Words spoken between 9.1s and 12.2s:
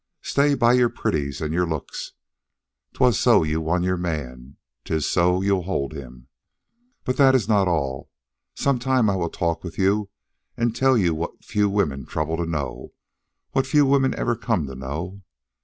I will talk with you and tell what few women